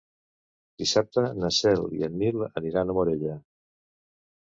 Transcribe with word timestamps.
Dissabte 0.83 1.23
na 1.41 1.51
Cel 1.57 1.85
i 1.97 2.01
en 2.07 2.15
Nil 2.21 2.41
aniran 2.61 2.95
a 2.95 2.95
Morella. 2.99 3.37